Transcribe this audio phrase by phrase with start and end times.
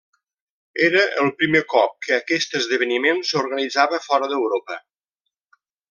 [0.85, 4.81] Era el primer cop que aquest esdeveniment s'organitzava fora d'Europa.